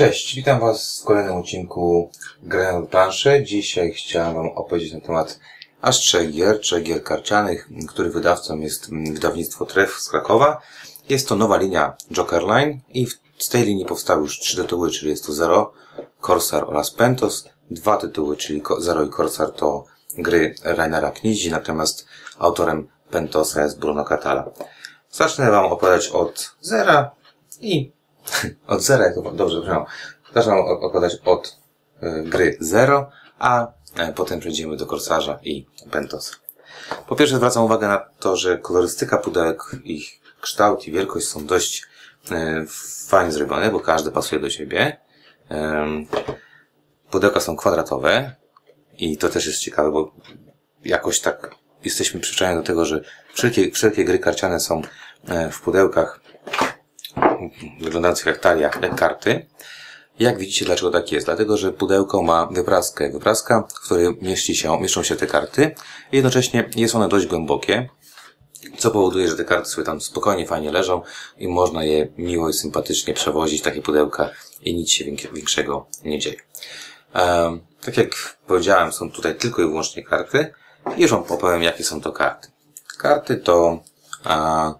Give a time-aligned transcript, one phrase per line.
[0.00, 2.10] Cześć, witam Was w kolejnym odcinku
[2.42, 3.44] Grałem w planszę.
[3.44, 5.40] Dzisiaj chciałem Wam opowiedzieć na temat
[5.80, 10.60] aż trzech gier, trzech gier karcianych, których wydawcą jest mm, wydawnictwo Tref z Krakowa.
[11.08, 13.06] Jest to nowa linia Joker Line i
[13.38, 15.72] z tej linii powstały już trzy tytuły, czyli jest to Zero,
[16.26, 17.48] Corsair oraz Pentos.
[17.70, 19.84] Dwa tytuły, czyli Zero i Corsair to
[20.18, 22.06] gry Rainera Knizi, natomiast
[22.38, 24.50] autorem Pentosa jest Bruno Catala.
[25.10, 27.10] Zacznę Wam opowiadać od Zera
[27.60, 27.99] i
[28.66, 29.62] od zera, jak to dobrze.
[30.34, 31.58] Zacznę Wam opowiadać od
[32.02, 33.66] y, gry Zero, a
[33.96, 36.34] e, potem przejdziemy do Korsarza i Pentosa.
[37.06, 41.86] Po pierwsze zwracam uwagę na to, że kolorystyka pudełek, ich kształt i wielkość są dość
[42.30, 42.64] e,
[43.08, 44.96] fajnie zrobione, bo każdy pasuje do siebie.
[47.10, 48.34] Pudełka są kwadratowe
[48.98, 50.14] i to też jest ciekawe, bo
[50.84, 51.54] jakoś tak
[51.84, 53.00] jesteśmy przyzwyczajeni do tego, że
[53.34, 54.82] wszelkie, wszelkie gry karciane są
[55.28, 56.20] e, w pudełkach
[57.80, 59.46] wyglądających jak talia, jak karty.
[60.18, 61.26] Jak widzicie, dlaczego tak jest?
[61.26, 63.10] Dlatego, że pudełko ma wypraskę.
[63.10, 65.74] Wypraska, w której mieści się, mieszczą się te karty.
[66.12, 67.88] I jednocześnie jest one dość głębokie,
[68.78, 71.02] co powoduje, że te karty sobie tam spokojnie, fajnie leżą
[71.38, 74.30] i można je miło i sympatycznie przewozić, takie pudełka
[74.62, 76.40] i nic się więk- większego nie dzieje.
[77.80, 80.54] Tak jak powiedziałem, są tutaj tylko i wyłącznie karty.
[80.96, 82.48] I już wam opowiem, jakie są to karty.
[82.98, 83.82] Karty to
[84.24, 84.74] a,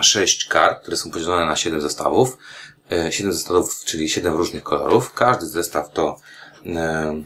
[0.00, 2.38] 56 kart, które są podzielone na 7 zestawów.
[2.92, 5.12] E, 7 zestawów, czyli 7 różnych kolorów.
[5.12, 6.16] Każdy zestaw to
[6.66, 7.24] e,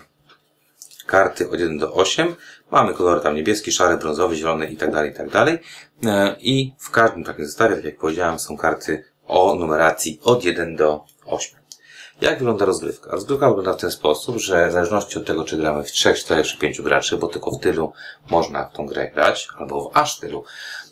[1.07, 2.35] karty od 1 do 8.
[2.71, 5.59] Mamy kolory tam niebieski, szary, brązowy, zielony i tak dalej, i tak dalej.
[6.05, 10.77] E, I w każdym takim zestawie, tak jak powiedziałem, są karty o numeracji od 1
[10.77, 11.64] do 8.
[12.21, 13.11] Jak wygląda rozgrywka?
[13.11, 16.45] Rozgrywka wygląda w ten sposób, że w zależności od tego, czy gramy w 3, 4
[16.45, 17.93] czy 5 graczy, bo tylko w tylu
[18.31, 20.45] można w tą grę grać, albo w aż tylu,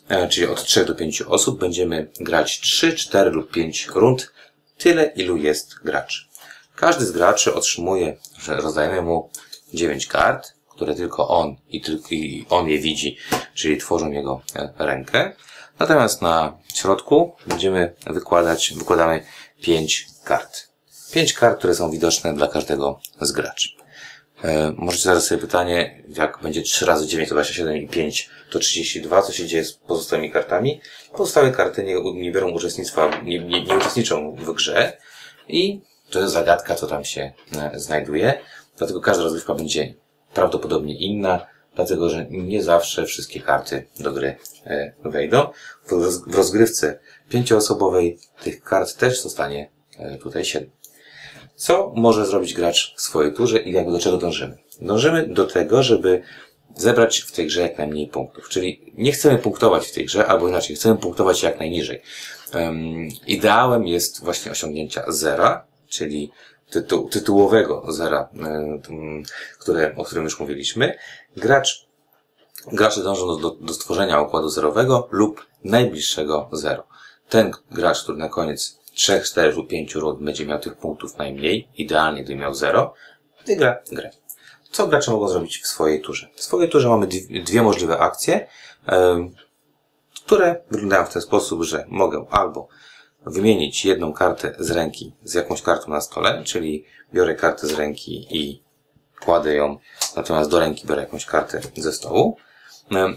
[0.09, 4.31] e, czyli od 3 do 5 osób, będziemy grać 3, 4 lub 5 rund,
[4.77, 6.21] tyle ilu jest graczy.
[6.75, 9.29] Każdy z graczy otrzymuje, że rozdajemy mu
[9.73, 13.17] 9 kart, które tylko on i tylko i on je widzi,
[13.53, 15.35] czyli tworzą jego e, rękę.
[15.79, 19.25] Natomiast na środku będziemy wykładać, wykładamy
[19.61, 20.72] 5 kart.
[21.13, 23.69] 5 kart, które są widoczne dla każdego z graczy.
[24.43, 28.59] E, możecie zadać sobie pytanie, jak będzie 3 razy 9 to 27 i 5 to
[28.59, 30.81] 32, co się dzieje z pozostałymi kartami?
[31.11, 34.97] Pozostałe karty nie, nie biorą uczestnictwa, nie, nie, nie uczestniczą w grze
[35.47, 38.39] i to jest zagadka, co tam się e, znajduje.
[38.77, 39.93] Dlatego każda rozgrywka będzie
[40.33, 44.35] prawdopodobnie inna, dlatego że nie zawsze wszystkie karty do gry
[44.65, 45.47] e, wejdą.
[45.85, 49.69] W, roz, w rozgrywce pięcioosobowej tych kart też zostanie
[50.21, 50.69] tutaj 7.
[51.63, 54.57] Co może zrobić gracz w swojej turze i jakby do czego dążymy?
[54.81, 56.21] Dążymy do tego, żeby
[56.75, 58.49] zebrać w tej grze jak najmniej punktów.
[58.49, 62.01] Czyli nie chcemy punktować w tej grze, albo inaczej, chcemy punktować jak najniżej.
[62.53, 66.31] Um, ideałem jest właśnie osiągnięcia zera, czyli
[66.69, 68.29] tytu, tytułowego zera,
[68.83, 69.23] tym,
[69.59, 70.97] które, o którym już mówiliśmy.
[71.37, 71.87] Gracz,
[72.71, 76.87] gracze dążą do, do, do stworzenia układu zerowego lub najbliższego zero.
[77.29, 81.67] Ten gracz, który na koniec 3, 4 lub 5 rund będzie miał tych punktów najmniej,
[81.75, 82.93] idealnie gdyby miał 0,
[83.45, 84.09] wygra grę.
[84.71, 86.29] Co gracze mogą zrobić w swojej turze?
[86.35, 87.07] W swojej turze mamy
[87.43, 88.47] dwie, możliwe akcje,
[90.25, 92.67] które wyglądają w ten sposób, że mogę albo
[93.25, 98.27] wymienić jedną kartę z ręki z jakąś kartą na stole, czyli biorę kartę z ręki
[98.37, 98.63] i
[99.21, 99.77] kładę ją,
[100.15, 102.37] natomiast do ręki biorę jakąś kartę ze stołu.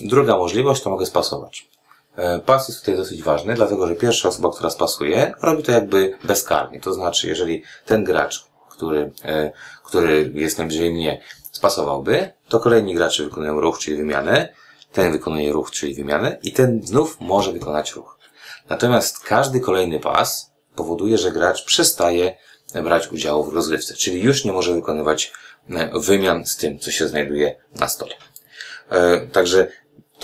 [0.01, 1.69] Druga możliwość to mogę spasować.
[2.17, 6.19] E, Pas jest tutaj dosyć ważny, dlatego że pierwsza osoba, która spasuje, robi to jakby
[6.25, 6.81] bezkarnie.
[6.81, 9.53] To znaczy, jeżeli ten gracz, który, e,
[9.85, 11.21] który jest najbliżej mnie,
[11.53, 14.49] spasowałby, to kolejni gracze wykonują ruch, czyli wymianę,
[14.93, 18.19] ten wykonuje ruch, czyli wymianę i ten znów może wykonać ruch.
[18.69, 22.37] Natomiast każdy kolejny pas powoduje, że gracz przestaje
[22.85, 25.33] brać udziału w rozgrywce, czyli już nie może wykonywać
[25.71, 28.15] e, wymian z tym, co się znajduje na stole.
[29.33, 29.69] Także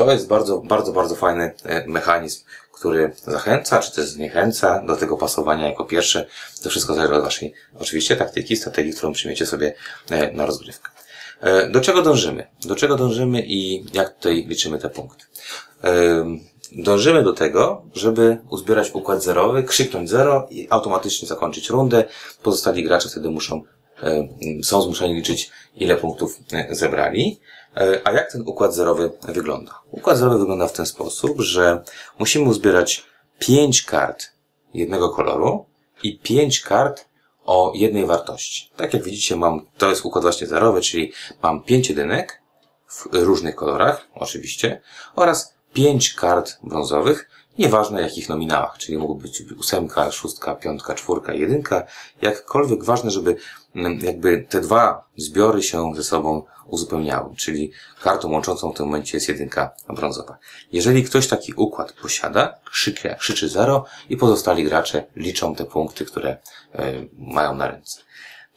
[0.05, 5.17] to jest bardzo, bardzo, bardzo fajny e, mechanizm, który zachęca, czy też zniechęca do tego
[5.17, 6.27] pasowania jako pierwsze.
[6.63, 9.75] To wszystko zależy od waszej, oczywiście, taktyki, strategii, którą przyjmiecie sobie
[10.11, 10.91] e, na rozgrywkę.
[11.41, 12.47] E, Do czego dążymy?
[12.65, 15.25] Do czego dążymy i jak tutaj liczymy te punkty?
[16.73, 22.05] Dążymy do tego, żeby uzbierać układ zerowy, krzyknąć zero i automatycznie zakończyć rundę.
[22.43, 23.62] Pozostali gracze wtedy muszą,
[24.62, 27.40] są zmuszeni liczyć, ile punktów e, zebrali.
[27.76, 29.81] E, A jak ten układ zerowy wygląda?
[29.90, 31.82] Układ zerowy wygląda w ten sposób, że
[32.19, 33.04] musimy uzbierać
[33.38, 34.26] pięć kart
[34.75, 35.66] jednego koloru
[36.02, 37.04] i pięć kart
[37.44, 38.70] o jednej wartości.
[38.76, 41.12] Tak jak widzicie, mam, to jest układ właśnie zerowy, czyli
[41.43, 42.43] mam pięć jedynek
[42.88, 44.81] w różnych kolorach, oczywiście,
[45.16, 47.28] oraz pięć kart brązowych
[47.58, 51.87] Nieważne jakich nominałach, czyli mogą być ósemka, szóstka, piątka, czwórka, jedynka,
[52.22, 53.37] jakkolwiek ważne, żeby
[54.01, 57.73] jakby te dwa zbiory się ze sobą uzupełniały, czyli
[58.03, 60.39] kartą łączącą w tym momencie jest jedynka brązowa.
[60.73, 66.37] Jeżeli ktoś taki układ posiada, krzyczy, krzyczy zero i pozostali gracze liczą te punkty, które
[66.75, 68.01] y, mają na ręce.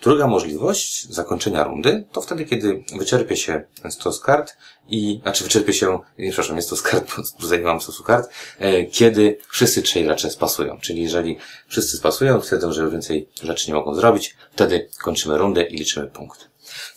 [0.01, 4.57] Druga możliwość zakończenia rundy to wtedy, kiedy wyczerpie się stos kart
[4.87, 9.37] i, znaczy wyczerpie się, nie przepraszam, jest to kart, bo mam stosu kart, e, kiedy
[9.49, 10.77] wszyscy trzej gracze spasują.
[10.81, 11.37] Czyli jeżeli
[11.67, 16.45] wszyscy spasują, twierdzą, że więcej rzeczy nie mogą zrobić, wtedy kończymy rundę i liczymy punkty.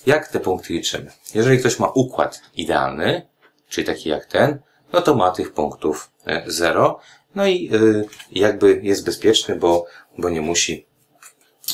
[0.06, 1.12] Jak te punkty liczymy?
[1.34, 3.26] Jeżeli ktoś ma układ idealny,
[3.68, 4.58] czyli taki jak ten,
[4.92, 7.00] no to ma tych punktów e, zero,
[7.34, 9.86] no i e, jakby jest bezpieczny, bo,
[10.18, 10.86] bo nie musi,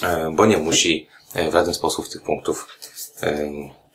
[0.02, 2.68] e, bo nie musi w żaden sposób tych punktów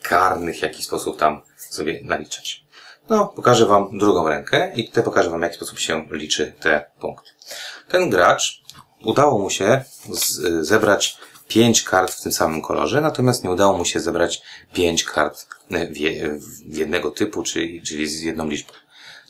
[0.01, 2.65] karnych w jakiś sposób tam sobie naliczać.
[3.09, 6.91] No, pokażę Wam drugą rękę i tutaj pokażę Wam, w jaki sposób się liczy te
[6.99, 7.29] punkty.
[7.87, 8.63] Ten gracz
[9.05, 9.83] udało mu się
[10.61, 14.41] zebrać pięć kart w tym samym kolorze, natomiast nie udało mu się zebrać
[14.73, 15.47] pięć kart
[15.91, 18.73] w, je, w jednego typu, czyli, czyli z jedną liczbą.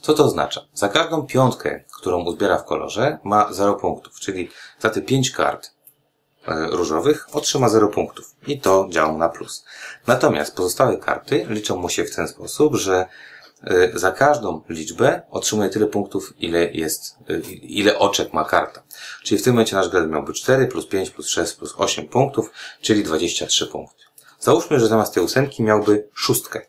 [0.01, 0.61] Co to oznacza?
[0.73, 5.71] Za każdą piątkę, którą uzbiera w kolorze, ma 0 punktów, czyli za te pięć kart
[5.71, 5.78] E,
[6.49, 8.35] różowych otrzyma 0 punktów.
[8.47, 9.65] I to działa na plus.
[10.07, 13.05] Natomiast pozostałe karty liczą mu się w ten sposób, że
[13.63, 18.83] e, za każdą liczbę otrzymuje tyle punktów, ile jest, e, ile oczek ma karta.
[19.23, 22.51] Czyli w tym momencie nasz gracz miałby 4 plus 5 plus 6 plus 8 punktów,
[22.81, 24.03] czyli 23 punkty.
[24.39, 26.61] Załóżmy, że zamiast tej ósemki miałby szóstkę.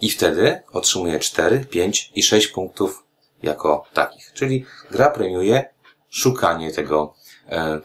[0.00, 3.04] I wtedy otrzymuje 4, 5 i 6 punktów
[3.42, 4.32] jako takich.
[4.32, 5.68] Czyli gra premiuje
[6.10, 7.19] szukanie tego E,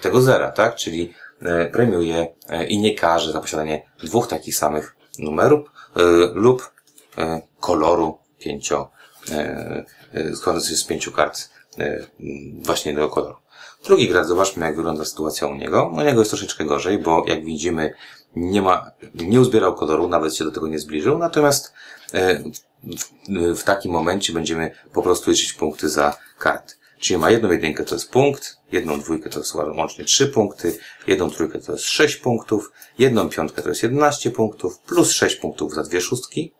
[0.01, 0.75] tego zera, tak?
[0.75, 5.69] Czyli e, premiuje e, i nie każe za posiadanie dwóch takich samych numerów
[6.33, 6.71] lub
[7.59, 8.91] koloru pięcio,
[10.35, 11.49] składający z pięciu kart
[12.61, 13.35] właśnie tego koloru.
[13.85, 15.91] Drugi gracz, zobaczmy jak wygląda sytuacja u niego.
[15.93, 17.93] U niego jest troszeczkę gorzej, bo jak widzimy
[18.35, 21.73] nie ma, nie uzbierał koloru, nawet się do tego nie zbliżył, natomiast
[23.27, 26.73] w, w takim momencie będziemy po prostu liczyć punkty za karty.
[27.05, 31.31] Czyli ma jedną jedynkę to jest punkt, jedną dwójkę to jest łącznie trzy punkty, jedną
[31.31, 35.83] trójkę to jest sześć punktów, jedną piątkę to jest 11 punktów, plus sześć punktów za
[35.83, 36.53] dwie szóstki,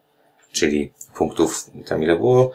[0.52, 2.52] czyli punktów, tam ile było?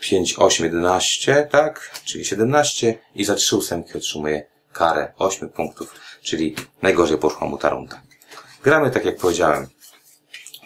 [0.00, 2.00] 5, 8, 11, tak?
[2.04, 7.70] Czyli 17 i za trzy ósemki otrzymuje karę 8 punktów, czyli najgorzej poszła mu ta
[7.70, 8.02] runda.
[8.62, 9.66] Gramy, tak jak powiedziałem,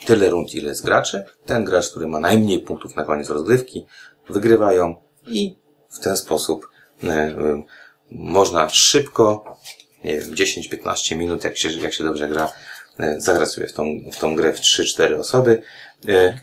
[0.06, 1.24] tyle rund, ile jest graczy.
[1.46, 3.86] Ten gracz, który ma najmniej punktów na koniec rozgrywki,
[4.28, 4.96] wygrywają
[5.26, 5.61] i
[5.92, 6.68] w ten sposób
[7.04, 7.62] e, e,
[8.10, 9.56] można szybko,
[10.04, 12.52] nie wiem, 10-15 minut, jak się, jak się dobrze gra,
[12.98, 15.62] e, zagrać sobie w tą, w tą grę w 3-4 osoby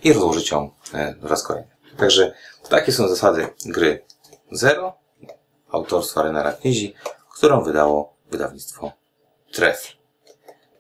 [0.04, 0.72] i rozłożyć ją
[1.22, 1.69] raz kolejny.
[1.98, 2.34] Także
[2.69, 4.06] takie są zasady gry
[4.51, 4.98] Zero,
[5.72, 6.94] autorstwa Renara Knizi,
[7.34, 8.92] którą wydało wydawnictwo
[9.51, 9.88] Tref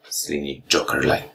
[0.09, 1.23] z linii Joker Line.